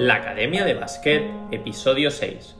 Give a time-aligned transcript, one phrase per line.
[0.00, 2.56] La Academia de Básquet, episodio 6.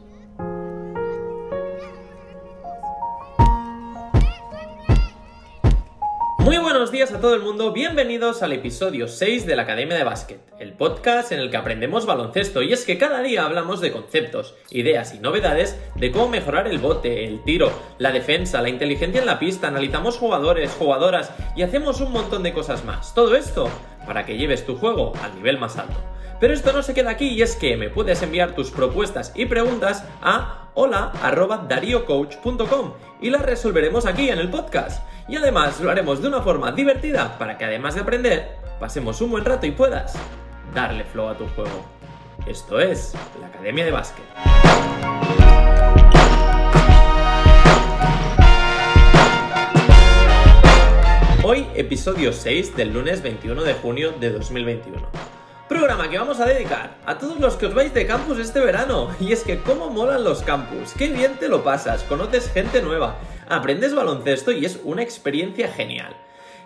[6.41, 10.05] Muy buenos días a todo el mundo, bienvenidos al episodio 6 de la Academia de
[10.05, 13.91] Básquet, el podcast en el que aprendemos baloncesto y es que cada día hablamos de
[13.91, 19.19] conceptos, ideas y novedades de cómo mejorar el bote, el tiro, la defensa, la inteligencia
[19.19, 23.15] en la pista, analizamos jugadores, jugadoras y hacemos un montón de cosas más.
[23.15, 23.71] Todo esto
[24.05, 25.97] para que lleves tu juego al nivel más alto.
[26.41, 29.45] Pero esto no se queda aquí y es que me puedes enviar tus propuestas y
[29.45, 35.07] preguntas a hola.dariocoach.com y las resolveremos aquí en el podcast.
[35.29, 39.33] Y además lo haremos de una forma divertida para que además de aprender, pasemos un
[39.33, 40.15] buen rato y puedas
[40.75, 41.85] darle flow a tu juego.
[42.47, 44.25] Esto es la Academia de Básquet.
[51.45, 55.30] Hoy episodio 6 del lunes 21 de junio de 2021.
[55.71, 59.09] Programa que vamos a dedicar a todos los que os vais de campus este verano.
[59.21, 63.21] Y es que cómo molan los campus, qué bien te lo pasas, conoces gente nueva,
[63.49, 66.17] aprendes baloncesto y es una experiencia genial.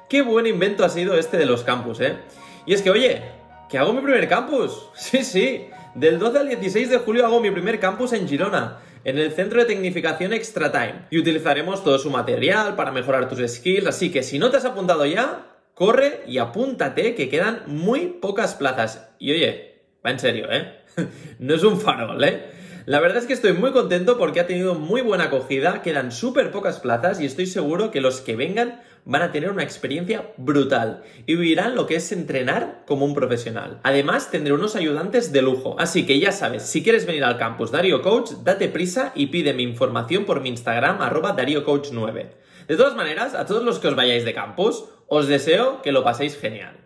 [0.09, 2.17] Qué buen invento ha sido este de los campus, ¿eh?
[2.65, 3.21] Y es que, oye,
[3.69, 4.89] que hago mi primer campus.
[4.95, 9.19] Sí, sí, del 12 al 16 de julio hago mi primer campus en Girona en
[9.19, 13.87] el centro de tecnificación Extra Time y utilizaremos todo su material para mejorar tus skills,
[13.87, 18.55] así que si no te has apuntado ya, corre y apúntate que quedan muy pocas
[18.55, 19.09] plazas.
[19.19, 20.81] Y oye, va en serio, ¿eh?
[21.39, 22.43] no es un farol, ¿eh?
[22.87, 26.51] La verdad es que estoy muy contento porque ha tenido muy buena acogida, quedan súper
[26.51, 31.03] pocas plazas y estoy seguro que los que vengan van a tener una experiencia brutal
[31.25, 33.81] y vivirán lo que es entrenar como un profesional.
[33.85, 37.71] Además, tendré unos ayudantes de lujo, así que ya sabes, si quieres venir al campus
[37.71, 42.27] Dario Coach, date prisa y pídeme información por mi Instagram arroba DarioCoach9.
[42.69, 46.05] De todas maneras, a todos los que os vayáis de campus, os deseo que lo
[46.05, 46.77] paséis genial.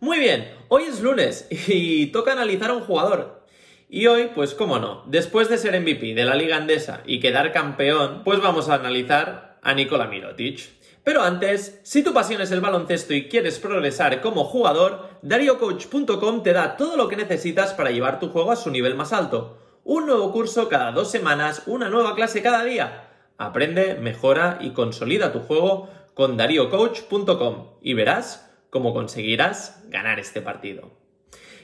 [0.00, 3.46] Muy bien, hoy es lunes y toca analizar a un jugador.
[3.88, 7.52] Y hoy, pues cómo no, después de ser MVP de la Liga Andesa y quedar
[7.52, 10.60] campeón, pues vamos a analizar a Nikola Mirotic.
[11.04, 16.52] Pero antes, si tu pasión es el baloncesto y quieres progresar como jugador, DarioCoach.com te
[16.52, 19.58] da todo lo que necesitas para llevar tu juego a su nivel más alto.
[19.84, 23.05] Un nuevo curso cada dos semanas, una nueva clase cada día.
[23.38, 30.90] Aprende, mejora y consolida tu juego con dariocoach.com y verás cómo conseguirás ganar este partido.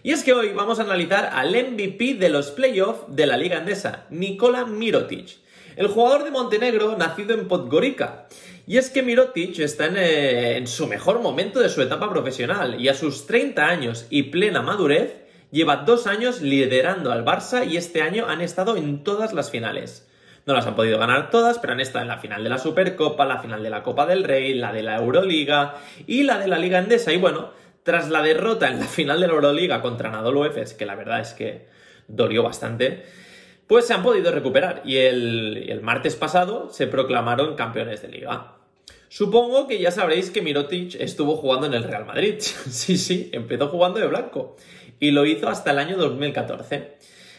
[0.02, 3.58] Y es que hoy vamos a analizar al MVP de los playoffs de la Liga
[3.58, 5.38] Andesa, Nikola Mirotic,
[5.76, 8.26] el jugador de Montenegro nacido en Podgorica.
[8.66, 12.80] Y es que Mirotic está en, eh, en, su mejor momento de su etapa profesional
[12.80, 17.76] y a sus 30 años y plena madurez lleva dos años liderando al Barça y
[17.76, 20.08] este año han estado en todas las finales.
[20.44, 23.24] No las han podido ganar todas, pero han estado en la final de la Supercopa,
[23.24, 25.76] la final de la Copa del Rey, la de la Euroliga
[26.06, 27.12] y la de la Liga Endesa.
[27.12, 27.50] Y bueno,
[27.84, 31.20] tras la derrota en la final de la Euroliga contra Anadolu Efes, que la verdad
[31.20, 31.66] es que
[32.08, 33.04] dolió bastante,
[33.66, 38.56] pues se han podido recuperar y el, el martes pasado se proclamaron campeones de liga.
[39.08, 42.36] Supongo que ya sabréis que Mirotic estuvo jugando en el Real Madrid.
[42.40, 44.56] sí, sí, empezó jugando de blanco
[44.98, 46.96] y lo hizo hasta el año 2014.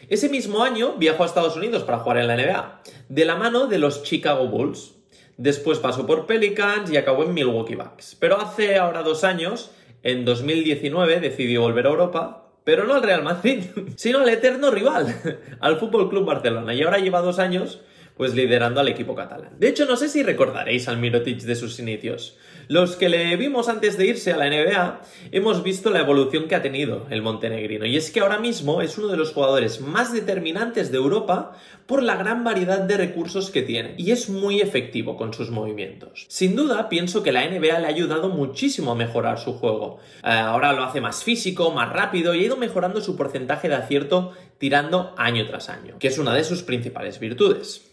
[0.08, 3.66] Ese mismo año viajó a Estados Unidos para jugar en la NBA, de la mano
[3.66, 4.94] de los Chicago Bulls.
[5.36, 8.16] Después pasó por Pelicans y acabó en Milwaukee Bucks.
[8.18, 9.70] Pero hace ahora dos años,
[10.02, 13.64] en 2019, decidió volver a Europa, pero no al Real Madrid,
[13.96, 15.14] sino al eterno rival,
[15.60, 16.74] al Fútbol Club Barcelona.
[16.74, 17.80] Y ahora lleva dos años
[18.16, 19.54] pues liderando al equipo catalán.
[19.58, 22.38] De hecho, no sé si recordaréis al Mirotic de sus inicios.
[22.68, 25.00] Los que le vimos antes de irse a la NBA,
[25.32, 27.84] hemos visto la evolución que ha tenido el montenegrino.
[27.84, 31.52] Y es que ahora mismo es uno de los jugadores más determinantes de Europa
[31.86, 33.94] por la gran variedad de recursos que tiene.
[33.98, 36.26] Y es muy efectivo con sus movimientos.
[36.28, 39.98] Sin duda, pienso que la NBA le ha ayudado muchísimo a mejorar su juego.
[40.22, 43.74] Eh, ahora lo hace más físico, más rápido y ha ido mejorando su porcentaje de
[43.74, 47.90] acierto tirando año tras año, que es una de sus principales virtudes.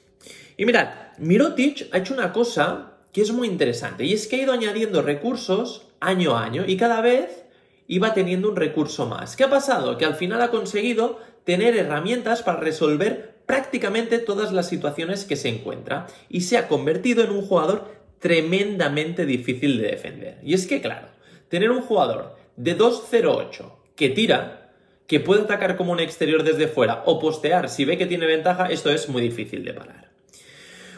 [0.58, 4.44] Y mirad, Mirotic ha hecho una cosa que es muy interesante y es que ha
[4.44, 7.46] ido añadiendo recursos año a año y cada vez
[7.88, 9.36] iba teniendo un recurso más.
[9.36, 9.98] ¿Qué ha pasado?
[9.98, 15.50] Que al final ha conseguido tener herramientas para resolver prácticamente todas las situaciones que se
[15.50, 17.90] encuentra y se ha convertido en un jugador
[18.20, 20.38] tremendamente difícil de defender.
[20.44, 21.08] Y es que, claro,
[21.50, 24.72] tener un jugador de 2-0-8 que tira,
[25.08, 28.68] que puede atacar como un exterior desde fuera o postear si ve que tiene ventaja,
[28.68, 30.11] esto es muy difícil de parar.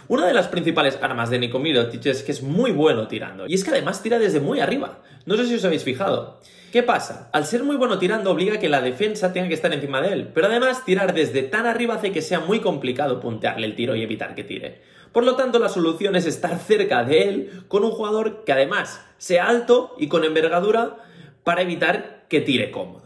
[0.09, 3.47] Una de las principales armas de Nico es que es muy bueno tirando.
[3.47, 4.99] Y es que además tira desde muy arriba.
[5.25, 6.41] No sé si os habéis fijado.
[6.73, 7.29] ¿Qué pasa?
[7.31, 10.11] Al ser muy bueno tirando obliga a que la defensa tenga que estar encima de
[10.11, 10.31] él.
[10.33, 14.01] Pero además tirar desde tan arriba hace que sea muy complicado puntearle el tiro y
[14.01, 14.81] evitar que tire.
[15.13, 19.05] Por lo tanto, la solución es estar cerca de él con un jugador que además
[19.17, 20.97] sea alto y con envergadura
[21.43, 23.02] para evitar que tire cómodo.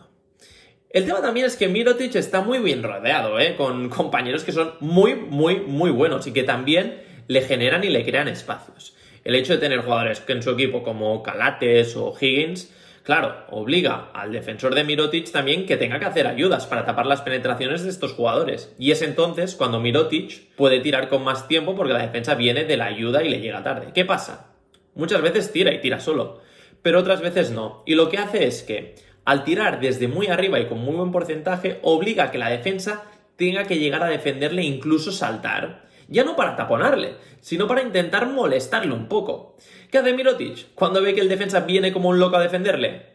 [0.90, 3.56] El tema también es que Mirotic está muy bien rodeado, ¿eh?
[3.58, 8.06] con compañeros que son muy, muy, muy buenos y que también le generan y le
[8.06, 8.96] crean espacios.
[9.26, 12.74] El hecho de tener jugadores en su equipo como Calates o Higgins,
[13.04, 17.22] claro, obliga al defensor de Mirotic también que tenga que hacer ayudas para tapar las
[17.22, 18.74] penetraciones de estos jugadores.
[18.80, 22.78] Y es entonces cuando Mirotic puede tirar con más tiempo porque la defensa viene de
[22.78, 23.88] la ayuda y le llega tarde.
[23.94, 24.54] ¿Qué pasa?
[24.96, 26.40] Muchas veces tira y tira solo,
[26.82, 27.84] pero otras veces no.
[27.86, 28.96] Y lo que hace es que
[29.28, 33.04] al tirar desde muy arriba y con muy buen porcentaje, obliga a que la defensa
[33.36, 35.84] tenga que llegar a defenderle e incluso saltar.
[36.08, 39.58] Ya no para taponarle, sino para intentar molestarle un poco.
[39.92, 40.74] ¿Qué hace Mirotic?
[40.76, 43.06] Cuando ve que el defensa viene como un loco a defenderle,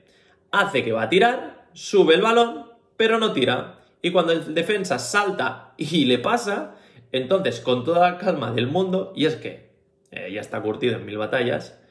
[0.51, 2.67] hace que va a tirar, sube el balón,
[2.99, 3.79] pero no tira.
[4.03, 6.75] Y cuando el defensa salta y le pasa,
[7.11, 9.71] entonces con toda la calma del mundo, y es que
[10.11, 11.82] eh, ya está curtido en mil batallas,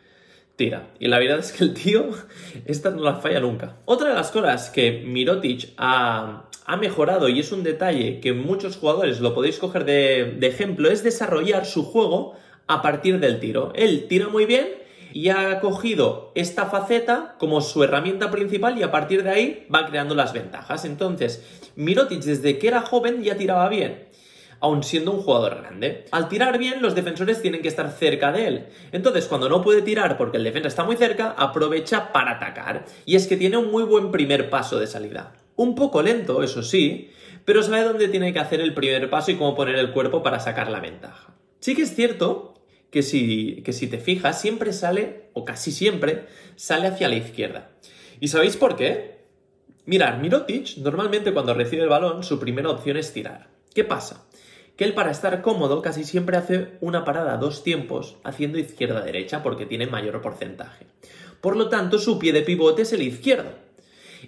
[1.00, 2.10] Y la verdad es que el tío,
[2.66, 3.78] esta no la falla nunca.
[3.86, 6.48] Otra de las cosas que Mirotic ha,
[6.80, 11.04] mejorado, y es un detalle que muchos jugadores lo podéis coger de, de ejemplo, es
[11.04, 12.36] desarrollar su juego
[12.68, 13.74] a partir del tiro.
[13.76, 14.68] Él tira muy bien
[15.14, 19.86] y ha cogido esta faceta como su herramienta principal y a partir de ahí va
[19.86, 20.86] creando las ventajas.
[20.86, 21.44] Entonces,
[21.76, 24.11] Mirotic desde que era joven ya tiraba bien
[24.62, 26.06] aun siendo un jugador grande.
[26.12, 28.66] Al tirar bien, los defensores tienen que estar cerca de él.
[28.92, 32.86] Entonces, cuando no puede tirar porque el defensa está muy cerca, aprovecha para atacar.
[33.06, 35.34] Y es que tiene un muy buen primer paso de salida.
[35.56, 37.10] Un poco lento, eso sí,
[37.44, 40.40] pero sabe dónde tiene que hacer el primer paso y cómo poner el cuerpo para
[40.40, 41.34] sacar la ventaja.
[41.60, 42.54] Sí que es cierto
[42.92, 46.26] que si, que si te fijas, siempre sale, o casi siempre,
[46.56, 47.72] sale hacia la izquierda.
[48.20, 49.22] ¿Y sabéis por qué?
[49.86, 53.50] Mirar, Mirotic normalmente cuando recibe el balón su primera opción es tirar.
[53.74, 54.26] ¿Qué pasa?
[54.82, 59.68] Que él para estar cómodo casi siempre hace una parada dos tiempos haciendo izquierda-derecha porque
[59.68, 60.88] tiene mayor porcentaje.
[61.40, 63.52] Por lo tanto, su pie de pivote es el izquierdo.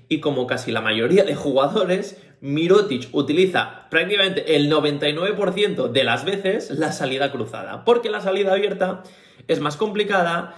[0.09, 6.69] Y como casi la mayoría de jugadores, Mirotic utiliza prácticamente el 99% de las veces
[6.69, 9.01] la salida cruzada, porque la salida abierta
[9.47, 10.53] es más complicada,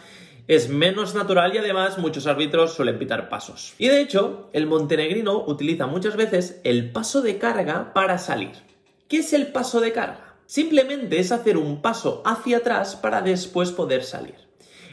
[0.49, 3.73] es menos natural y además muchos árbitros suelen pitar pasos.
[3.77, 8.74] Y de hecho, el montenegrino utiliza muchas veces el paso de carga para salir.
[9.15, 10.35] ¿Qué es el paso de carga?
[10.45, 14.35] Simplemente es hacer un paso hacia atrás para después poder salir.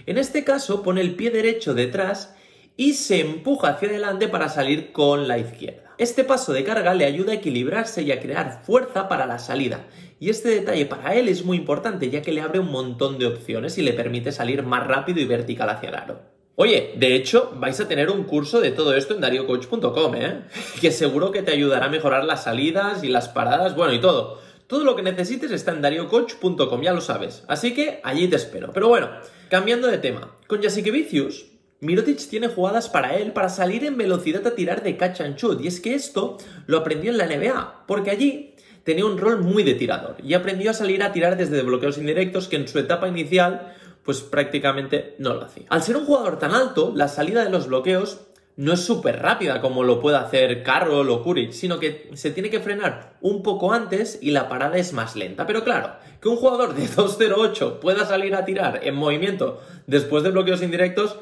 [0.07, 2.33] En este caso pone el pie derecho detrás
[2.77, 5.97] y se empuja hacia adelante para salir con la izquierda.
[5.99, 9.89] Este paso de carga le ayuda a equilibrarse y a crear fuerza para la salida.
[10.21, 13.27] Y este detalle para él es muy importante ya que le abre un montón de
[13.27, 16.32] opciones y le permite salir más rápido y vertical hacia el aro.
[16.55, 20.43] Oye, de hecho, vais a tener un curso de todo esto en dariocoach.com, ¿eh?
[20.81, 24.39] Que seguro que te ayudará a mejorar las salidas y las paradas, bueno, y todo.
[24.67, 27.45] Todo lo que necesites está en dariocoach.com, ya lo sabes.
[27.49, 28.71] Así que allí te espero.
[28.73, 29.11] Pero bueno,
[29.49, 30.37] cambiando de tema.
[30.47, 31.47] Con Jasikevicius,
[31.81, 35.61] Mirotic tiene jugadas para él para salir en velocidad a tirar de catch and shoot.
[35.61, 39.63] Y es que esto lo aprendió en la NBA, porque allí tenía un rol muy
[39.63, 43.09] de tirador y aprendió a salir a tirar desde bloqueos indirectos que en su etapa
[43.09, 45.67] inicial pues prácticamente no lo hacía.
[45.69, 48.21] Al ser un jugador tan alto, la salida de los bloqueos
[48.57, 52.51] no es súper rápida como lo puede hacer Carroll o Kuric, sino que se tiene
[52.51, 55.47] que frenar un poco antes y la parada es más lenta.
[55.47, 60.31] Pero claro, que un jugador de 2.08 pueda salir a tirar en movimiento después de
[60.31, 61.19] bloqueos indirectos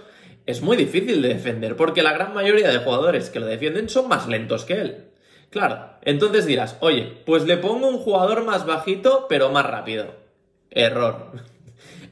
[0.46, 4.08] es muy difícil de defender, porque la gran mayoría de jugadores que lo defienden son
[4.08, 5.04] más lentos que él.
[5.50, 10.14] Claro, entonces dirás, oye, pues le pongo un jugador más bajito pero más rápido.
[10.70, 11.32] Error.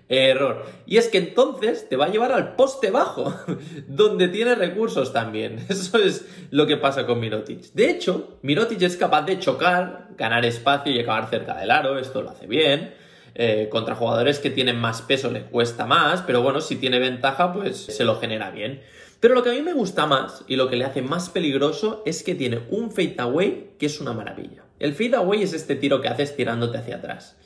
[0.09, 0.65] Error.
[0.87, 3.35] Y es que entonces te va a llevar al poste bajo,
[3.87, 5.65] donde tiene recursos también.
[5.69, 7.73] Eso es lo que pasa con Mirotic.
[7.73, 12.23] De hecho, Mirotic es capaz de chocar, ganar espacio y acabar cerca del aro, esto
[12.23, 12.95] lo hace bien.
[13.35, 17.53] Eh, contra jugadores que tienen más peso le cuesta más, pero bueno, si tiene ventaja,
[17.53, 18.83] pues se lo genera bien.
[19.21, 22.03] Pero lo que a mí me gusta más y lo que le hace más peligroso
[22.07, 24.65] es que tiene un fade away que es una maravilla.
[24.79, 27.37] El fade away es este tiro que haces tirándote hacia atrás.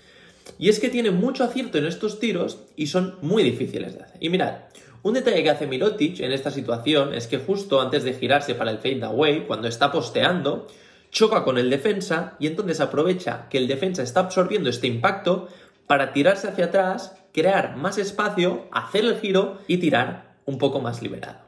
[0.58, 4.16] Y es que tiene mucho acierto en estos tiros y son muy difíciles de hacer.
[4.20, 4.58] Y mirad,
[5.02, 8.70] un detalle que hace Mirotic en esta situación es que justo antes de girarse para
[8.70, 10.68] el fade away, cuando está posteando,
[11.10, 15.48] choca con el defensa y entonces aprovecha que el defensa está absorbiendo este impacto
[15.86, 21.02] para tirarse hacia atrás, crear más espacio, hacer el giro y tirar un poco más
[21.02, 21.38] liberado.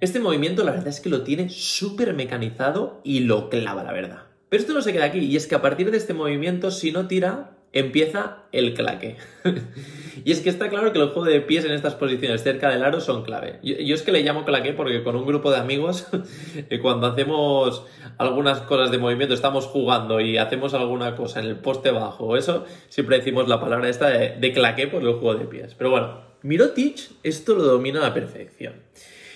[0.00, 4.22] Este movimiento la verdad es que lo tiene súper mecanizado y lo clava, la verdad.
[4.48, 6.92] Pero esto no se queda aquí, y es que a partir de este movimiento, si
[6.92, 9.16] no tira, empieza el claque.
[10.24, 12.82] y es que está claro que los juegos de pies en estas posiciones cerca del
[12.82, 13.58] aro son clave.
[13.62, 16.08] Yo, es que le llamo claque porque con un grupo de amigos,
[16.70, 17.84] eh, cuando hacemos
[18.18, 22.36] algunas cosas de movimiento, estamos jugando y hacemos alguna cosa en el poste bajo o
[22.36, 25.74] eso, siempre decimos la palabra esta de, claque por el juego de pies.
[25.74, 28.74] Pero bueno, Mirotic esto lo domina a la perfección.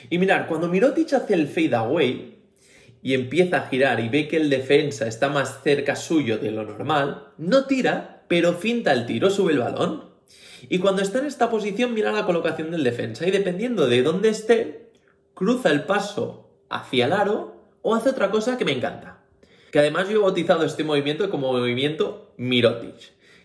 [0.08, 2.40] Y mirar, cuando Mirotic hace el fade away,
[3.02, 6.64] y empieza a girar y ve que el defensa está más cerca suyo de lo
[6.64, 10.04] normal, no tira, pero finta el tiro, sube el balón.
[10.68, 14.28] Y cuando está en esta posición mira la colocación del defensa y dependiendo de dónde
[14.28, 14.92] esté,
[15.34, 19.24] cruza el paso hacia el aro o hace otra cosa que me encanta.
[19.72, 22.94] Que además yo he bautizado este movimiento como movimiento Mirotic,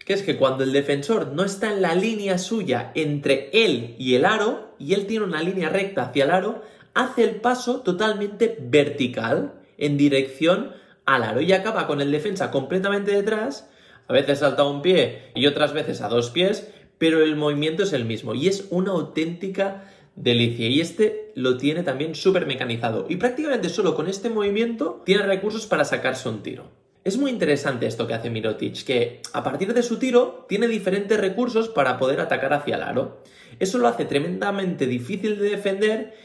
[0.05, 4.13] que es que cuando el defensor no está en la línea suya entre él y
[4.13, 6.61] el aro, y él tiene una línea recta hacia el aro,
[6.93, 10.73] hace el paso totalmente vertical en dirección
[11.05, 13.67] al aro y acaba con el defensa completamente detrás,
[14.07, 17.83] a veces salta a un pie y otras veces a dos pies, pero el movimiento
[17.83, 20.67] es el mismo y es una auténtica delicia.
[20.67, 25.65] Y este lo tiene también súper mecanizado y prácticamente solo con este movimiento tiene recursos
[25.65, 26.71] para sacarse un tiro.
[27.03, 31.19] Es muy interesante esto que hace Mirotic, que a partir de su tiro tiene diferentes
[31.19, 33.21] recursos para poder atacar hacia el aro.
[33.59, 36.15] Eso lo hace tremendamente difícil de defender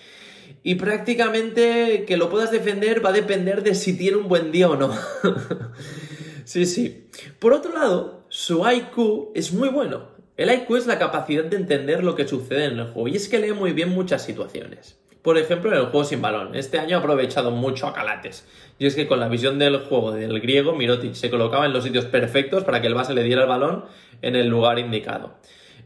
[0.62, 4.70] y prácticamente que lo puedas defender va a depender de si tiene un buen día
[4.70, 4.90] o no.
[6.50, 7.08] sí, sí.
[7.38, 10.08] Por otro lado, su IQ es muy bueno.
[10.36, 13.28] El IQ es la capacidad de entender lo que sucede en el juego y es
[13.28, 14.98] que lee muy bien muchas situaciones.
[15.22, 16.54] Por ejemplo, en el juego sin balón.
[16.54, 18.46] Este año ha aprovechado mucho a Calates.
[18.78, 21.84] Y es que con la visión del juego del griego, Mirotic se colocaba en los
[21.84, 23.84] sitios perfectos para que el base le diera el balón
[24.22, 25.34] en el lugar indicado.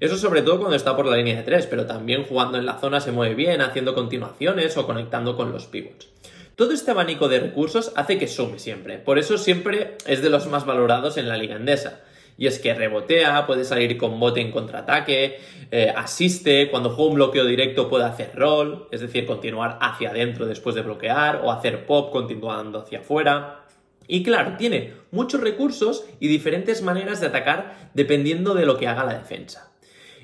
[0.01, 2.79] Eso sobre todo cuando está por la línea de 3, pero también jugando en la
[2.79, 6.09] zona se mueve bien, haciendo continuaciones o conectando con los pivots.
[6.57, 10.47] Todo este abanico de recursos hace que sume siempre, por eso siempre es de los
[10.47, 12.03] más valorados en la liga endesa.
[12.37, 15.39] Y es que rebotea, puede salir con bote en contraataque,
[15.73, 20.47] eh, asiste, cuando juega un bloqueo directo puede hacer roll, es decir, continuar hacia adentro
[20.47, 23.65] después de bloquear, o hacer pop continuando hacia afuera.
[24.07, 29.05] Y claro, tiene muchos recursos y diferentes maneras de atacar dependiendo de lo que haga
[29.05, 29.73] la defensa.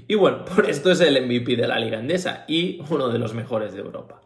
[0.06, 3.34] Y bueno, por esto es el MVP de la Liga Endesa y uno de los
[3.34, 4.20] mejores de Europa.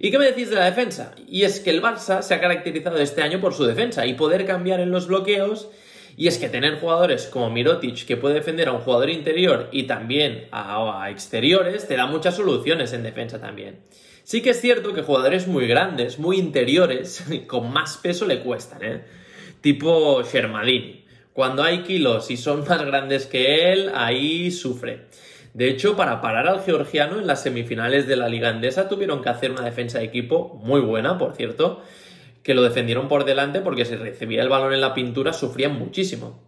[0.00, 1.12] ¿Y qué me decís de la defensa?
[1.26, 4.46] Y es que el Barça se ha caracterizado este año por su defensa y poder
[4.46, 5.68] cambiar en los bloqueos.
[6.16, 9.84] Y es que tener jugadores como Mirotic que puede defender a un jugador interior y
[9.84, 13.80] también a, exteriores te da muchas soluciones en defensa también.
[14.22, 18.84] Sí que es cierto que jugadores muy grandes, muy interiores, con más peso le cuestan,
[18.84, 19.04] ¿eh?
[19.60, 21.04] Tipo Shermadini.
[21.32, 25.06] Cuando hay kilos y son más grandes que él, ahí sufre.
[25.58, 29.28] De hecho, para parar al georgiano en las semifinales de la Liga Andesa tuvieron que
[29.28, 31.82] hacer una defensa de equipo muy buena, por cierto,
[32.44, 36.40] que lo defendieron por delante porque si recibía el balón en la pintura sufrían muchísimo.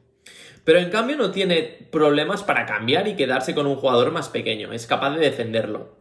[0.63, 4.73] Pero en cambio no tiene problemas para cambiar y quedarse con un jugador más pequeño,
[4.73, 5.97] es capaz de defenderlo.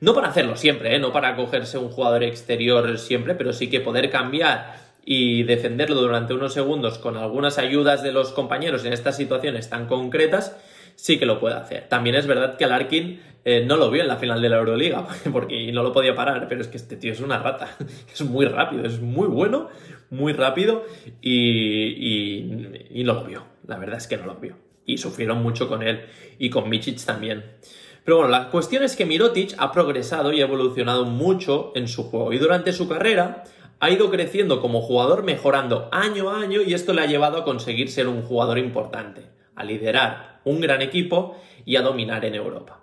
[0.00, 0.98] No para hacerlo siempre, ¿eh?
[0.98, 6.34] no para cogerse un jugador exterior siempre, pero sí que poder cambiar y defenderlo durante
[6.34, 10.58] unos segundos con algunas ayudas de los compañeros en estas situaciones tan concretas,
[10.94, 11.88] sí que lo puede hacer.
[11.88, 15.06] También es verdad que Larkin eh, no lo vio en la final de la Euroliga,
[15.32, 17.76] porque no lo podía parar, pero es que este tío es una rata.
[18.12, 19.68] Es muy rápido, es muy bueno,
[20.10, 20.84] muy rápido
[21.22, 22.44] y,
[23.04, 23.44] no lo vio.
[23.66, 24.56] La verdad es que no lo vio.
[24.84, 26.02] Y sufrieron mucho con él
[26.38, 27.44] y con Michic también.
[28.04, 32.04] Pero bueno, la cuestión es que Mirotic ha progresado y ha evolucionado mucho en su
[32.04, 33.44] juego y durante su carrera
[33.78, 37.44] ha ido creciendo como jugador, mejorando año a año y esto le ha llevado a
[37.44, 42.80] conseguir ser un jugador importante, a liderar un gran equipo y a dominar en Europa.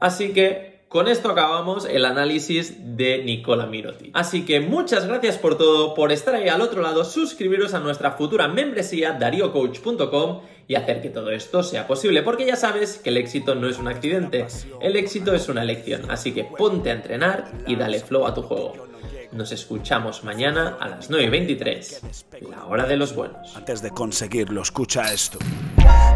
[0.00, 4.10] Así que con esto acabamos el análisis de Nicola Mirotic.
[4.12, 8.12] Así que muchas gracias por todo, por estar ahí al otro lado, suscribiros a nuestra
[8.12, 13.16] futura membresía dariocoach.com y hacer que todo esto sea posible, porque ya sabes que el
[13.16, 14.46] éxito no es un accidente,
[14.80, 18.42] el éxito es una elección, así que ponte a entrenar y dale flow a tu
[18.42, 18.86] juego.
[19.32, 23.56] Nos escuchamos mañana a las 9.23, la hora de los buenos.
[23.56, 25.40] Antes de conseguirlo, escucha esto.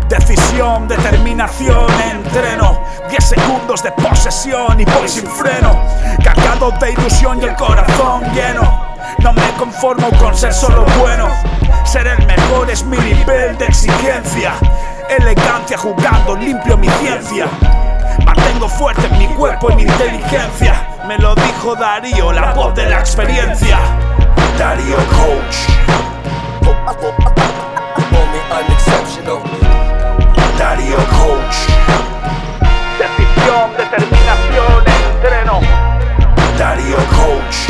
[0.08, 2.82] Decisión, determinación, entreno.
[3.10, 5.78] 10 segundos de posesión y voy sin freno.
[6.24, 8.86] Cargado de ilusión y el corazón lleno.
[9.18, 11.28] No me conformo con ser solo bueno.
[11.84, 14.54] Ser el mejor es mi nivel de exigencia.
[15.10, 17.46] Elegancia jugando, limpio mi ciencia.
[18.24, 20.88] Mantengo fuerte mi cuerpo y mi inteligencia.
[21.06, 23.78] Me lo dijo Darío, la voz de la experiencia.
[24.58, 25.68] Darío Coach.
[30.78, 31.56] Mario Coach.
[32.99, 35.61] Decisión, determinación, entreno.
[36.56, 37.67] Dario Coach.